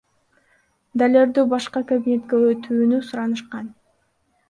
[1.01, 3.73] Далерду башка кабинетке өтүүнү суранышкан.